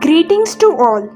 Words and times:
Greetings 0.00 0.54
to 0.54 0.68
all. 0.68 1.10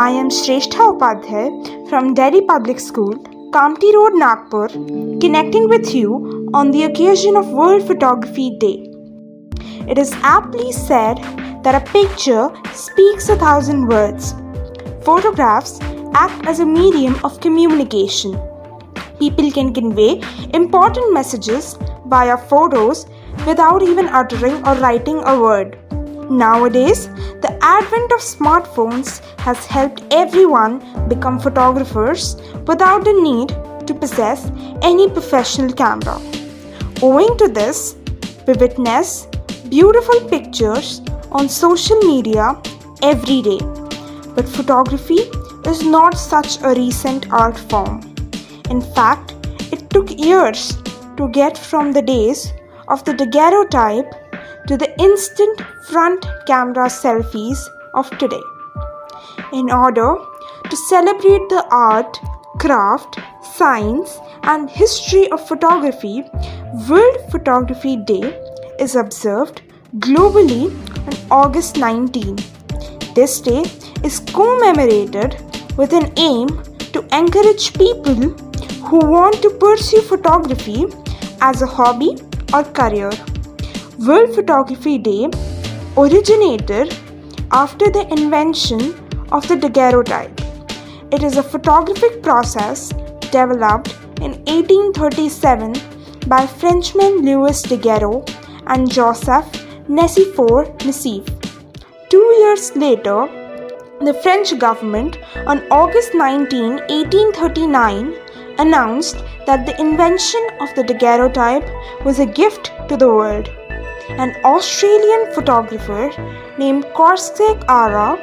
I 0.00 0.10
am 0.10 0.30
Shrestha 0.30 0.98
Upadhyay 0.98 1.88
from 1.88 2.12
Delhi 2.12 2.40
Public 2.40 2.80
School, 2.80 3.14
Kamptee 3.52 3.94
Road, 3.94 4.14
Nagpur, 4.14 4.66
connecting 5.20 5.68
with 5.68 5.94
you 5.94 6.50
on 6.52 6.72
the 6.72 6.82
occasion 6.82 7.36
of 7.36 7.50
World 7.50 7.86
Photography 7.86 8.56
Day. 8.58 8.90
It 9.88 9.96
is 9.96 10.12
aptly 10.24 10.72
said 10.72 11.18
that 11.62 11.76
a 11.76 11.92
picture 11.92 12.50
speaks 12.72 13.28
a 13.28 13.36
thousand 13.36 13.86
words. 13.86 14.34
Photographs 15.04 15.78
act 16.14 16.46
as 16.48 16.58
a 16.58 16.66
medium 16.66 17.16
of 17.24 17.40
communication. 17.40 18.36
People 19.20 19.52
can 19.52 19.72
convey 19.72 20.20
important 20.52 21.12
messages 21.12 21.78
via 22.06 22.36
photos 22.36 23.06
without 23.46 23.82
even 23.82 24.06
uttering 24.08 24.54
or 24.66 24.74
writing 24.76 25.22
a 25.24 25.40
word. 25.40 25.78
Nowadays, 26.30 27.08
the 27.42 27.58
advent 27.62 28.12
of 28.12 28.20
smartphones 28.20 29.20
has 29.38 29.66
helped 29.66 30.02
everyone 30.10 30.78
become 31.08 31.38
photographers 31.38 32.36
without 32.66 33.04
the 33.04 33.12
need 33.12 33.48
to 33.86 33.94
possess 33.94 34.50
any 34.82 35.08
professional 35.10 35.72
camera. 35.72 36.18
Owing 37.02 37.36
to 37.38 37.48
this, 37.48 37.96
we 38.46 38.54
witness 38.54 39.26
beautiful 39.68 40.20
pictures 40.28 41.02
on 41.32 41.48
social 41.48 41.98
media 42.00 42.56
every 43.02 43.42
day. 43.42 43.58
But 44.34 44.48
photography 44.48 45.20
is 45.66 45.82
not 45.84 46.16
such 46.16 46.62
a 46.62 46.74
recent 46.74 47.30
art 47.32 47.58
form. 47.58 48.00
In 48.70 48.80
fact, 48.80 49.34
it 49.72 49.90
took 49.90 50.10
years 50.18 50.76
to 51.16 51.28
get 51.28 51.56
from 51.56 51.92
the 51.92 52.02
days 52.02 52.52
of 52.88 53.04
the 53.04 53.14
daguerreotype 53.14 54.12
to 54.66 54.76
the 54.76 54.90
instant 55.00 55.60
front 55.88 56.26
camera 56.46 56.86
selfies 56.86 57.58
of 57.94 58.10
today. 58.18 58.44
In 59.52 59.70
order 59.70 60.16
to 60.70 60.76
celebrate 60.76 61.48
the 61.48 61.66
art, 61.70 62.18
craft, 62.58 63.18
science, 63.42 64.18
and 64.42 64.70
history 64.70 65.30
of 65.30 65.46
photography, 65.46 66.24
World 66.88 67.18
Photography 67.30 67.96
Day 67.96 68.40
is 68.80 68.96
observed 68.96 69.62
globally 69.98 70.64
on 71.06 71.14
August 71.30 71.76
19. 71.76 72.36
This 73.14 73.40
day 73.40 73.64
is 74.02 74.18
commemorated 74.20 75.36
with 75.76 75.92
an 75.92 76.12
aim 76.16 76.48
to 76.92 77.06
encourage 77.16 77.72
people 77.74 78.14
who 78.88 78.98
want 78.98 79.40
to 79.42 79.50
pursue 79.50 80.00
photography 80.02 80.86
as 81.48 81.62
a 81.62 81.66
hobby 81.66 82.10
or 82.52 82.62
career. 82.78 83.10
World 84.06 84.34
Photography 84.34 84.96
Day 84.98 85.28
originated 85.96 86.96
after 87.52 87.90
the 87.96 88.04
invention 88.16 88.80
of 89.30 89.46
the 89.48 89.56
daguerreotype. 89.56 90.40
It 91.12 91.22
is 91.22 91.36
a 91.36 91.42
photographic 91.42 92.22
process 92.22 92.88
developed 93.36 93.94
in 94.20 94.32
1837 94.54 95.74
by 96.26 96.46
Frenchman 96.46 97.22
Louis 97.28 97.62
Daguerre 97.62 98.24
and 98.66 98.90
Joseph 98.90 99.46
Nicephore 99.88 100.64
Niépce. 100.78 101.28
Two 102.08 102.26
years 102.40 102.74
later, 102.74 103.18
the 104.00 104.14
French 104.22 104.58
government 104.58 105.18
on 105.46 105.62
August 105.70 106.14
19, 106.14 106.76
1839, 106.88 108.23
announced 108.58 109.24
that 109.46 109.66
the 109.66 109.78
invention 109.80 110.46
of 110.60 110.74
the 110.74 110.84
daguerreotype 110.84 111.68
was 112.04 112.18
a 112.18 112.26
gift 112.26 112.72
to 112.88 112.96
the 112.96 113.08
world. 113.08 113.48
An 114.08 114.34
Australian 114.44 115.32
photographer 115.32 116.10
named 116.58 116.84
Korske 116.94 117.64
Ara 117.68 118.16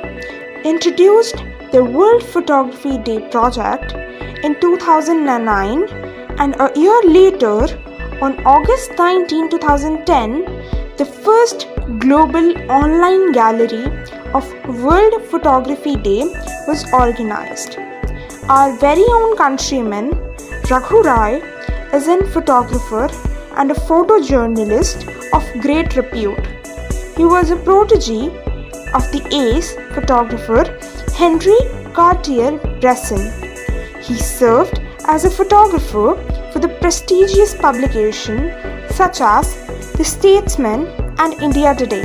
introduced 0.64 1.44
the 1.72 1.84
World 1.84 2.24
Photography 2.24 2.98
Day 2.98 3.20
project 3.30 3.94
in 4.44 4.60
2009 4.60 5.88
and 6.38 6.56
a 6.60 6.72
year 6.76 7.02
later 7.04 7.68
on 8.22 8.46
August 8.46 8.92
19, 8.98 9.50
2010, 9.50 10.44
the 10.98 11.06
first 11.06 11.68
global 12.00 12.56
online 12.72 13.32
gallery 13.32 13.86
of 14.34 14.52
World 14.68 15.22
Photography 15.30 15.96
Day 15.96 16.24
was 16.68 16.86
organized. 16.94 17.78
Our 18.54 18.74
very 18.76 19.06
own 19.16 19.38
countryman 19.38 20.08
Raghu 20.70 21.02
Rai 21.04 21.36
is 21.98 22.10
a 22.10 22.18
photographer 22.32 23.08
and 23.56 23.72
a 23.72 23.74
photojournalist 23.90 25.06
of 25.38 25.62
great 25.62 25.96
repute. 25.96 26.48
He 27.16 27.24
was 27.24 27.50
a 27.50 27.56
protege 27.56 28.26
of 28.98 29.06
the 29.14 29.22
ace 29.32 29.72
photographer 29.94 30.64
Henri 31.18 31.56
Cartier-Bresson. 31.94 33.24
He 34.02 34.16
served 34.16 34.82
as 35.06 35.24
a 35.24 35.32
photographer 35.32 36.16
for 36.52 36.60
the 36.60 36.76
prestigious 36.82 37.56
publication 37.56 38.52
such 38.90 39.22
as 39.22 39.56
The 39.94 40.04
Statesman 40.04 40.88
and 41.20 41.42
India 41.42 41.74
Today. 41.74 42.04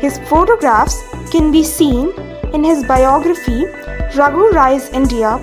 His 0.00 0.18
photographs 0.28 1.00
can 1.30 1.52
be 1.52 1.62
seen 1.62 2.10
in 2.52 2.64
his 2.64 2.82
biography 2.82 3.64
Raghu 4.16 4.50
Rai's 4.50 4.88
India 4.88 5.38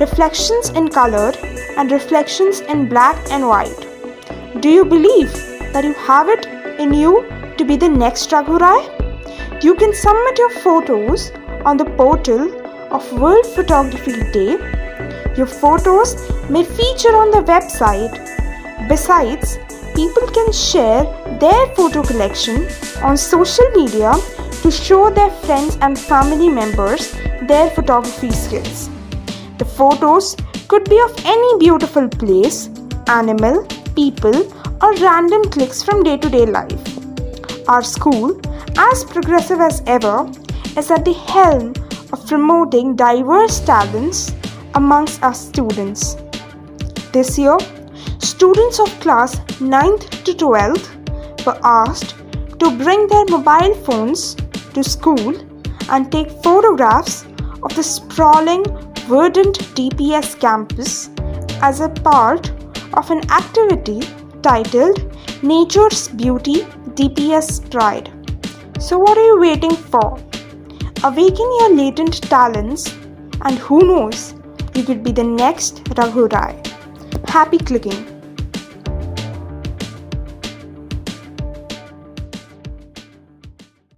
Reflections 0.00 0.70
in 0.70 0.88
Color 0.88 1.34
and 1.76 1.90
Reflections 1.90 2.60
in 2.60 2.88
Black 2.88 3.16
and 3.30 3.46
White. 3.46 3.86
Do 4.60 4.70
you 4.70 4.86
believe 4.86 5.30
that 5.74 5.84
you 5.84 5.92
have 5.92 6.30
it 6.30 6.46
in 6.80 6.94
you 6.94 7.26
to 7.58 7.64
be 7.64 7.76
the 7.76 7.90
next 7.90 8.32
Raghu 8.32 8.56
Rai? 8.56 8.80
You 9.60 9.74
can 9.74 9.92
submit 9.94 10.38
your 10.38 10.48
photos 10.48 11.30
on 11.66 11.76
the 11.76 11.84
portal 11.84 12.50
of 12.90 13.12
World 13.12 13.44
Photography 13.54 14.12
Day. 14.32 14.56
Your 15.36 15.46
photos 15.46 16.16
may 16.48 16.64
feature 16.64 17.14
on 17.14 17.30
the 17.30 17.44
website. 17.52 18.16
Besides, 18.88 19.58
people 19.94 20.26
can 20.28 20.52
share 20.52 21.04
their 21.38 21.66
photo 21.74 22.02
collection 22.02 22.66
on 23.02 23.18
social 23.18 23.68
media 23.74 24.14
to 24.62 24.70
show 24.70 25.10
their 25.10 25.30
friends 25.44 25.76
and 25.82 25.98
family 25.98 26.48
members 26.48 27.12
their 27.42 27.68
photography 27.70 28.30
skills. 28.30 28.88
The 29.62 29.68
photos 29.68 30.34
could 30.66 30.88
be 30.90 30.98
of 31.02 31.14
any 31.24 31.58
beautiful 31.58 32.08
place, 32.08 32.68
animal, 33.06 33.64
people, 33.94 34.34
or 34.82 34.92
random 34.94 35.44
clicks 35.52 35.84
from 35.84 36.02
day 36.02 36.16
to 36.16 36.28
day 36.28 36.46
life. 36.46 37.68
Our 37.68 37.84
school, 37.84 38.40
as 38.76 39.04
progressive 39.04 39.60
as 39.60 39.80
ever, 39.86 40.28
is 40.76 40.90
at 40.90 41.04
the 41.04 41.12
helm 41.12 41.74
of 42.12 42.26
promoting 42.26 42.96
diverse 42.96 43.60
talents 43.60 44.34
amongst 44.74 45.22
our 45.22 45.32
students. 45.32 46.16
This 47.12 47.38
year, 47.38 47.56
students 48.18 48.80
of 48.80 48.90
class 48.98 49.36
9th 49.60 50.24
to 50.24 50.32
12th 50.44 51.46
were 51.46 51.60
asked 51.62 52.16
to 52.58 52.76
bring 52.78 53.06
their 53.06 53.26
mobile 53.26 53.74
phones 53.86 54.34
to 54.74 54.82
school 54.82 55.36
and 55.88 56.10
take 56.10 56.32
photographs 56.42 57.24
of 57.62 57.76
the 57.76 57.84
sprawling, 57.84 58.64
verdant 59.08 59.58
DPS 59.76 60.38
campus 60.38 61.10
as 61.60 61.80
a 61.80 61.88
part 61.88 62.50
of 62.94 63.10
an 63.10 63.20
activity 63.30 64.00
titled 64.42 65.00
Nature's 65.42 66.08
Beauty 66.08 66.62
DPS 67.00 67.70
Pride. 67.70 68.10
So, 68.78 68.98
what 68.98 69.18
are 69.18 69.24
you 69.24 69.40
waiting 69.40 69.74
for? 69.74 70.18
Awaken 71.04 71.48
your 71.58 71.74
latent 71.74 72.22
talents, 72.22 72.96
and 73.42 73.58
who 73.58 73.80
knows, 73.80 74.34
you 74.74 74.84
could 74.84 75.02
be 75.02 75.12
the 75.12 75.24
next 75.24 75.82
Raghu 75.96 76.26
Rai. 76.26 76.62
Happy 77.26 77.58
clicking! 77.58 78.11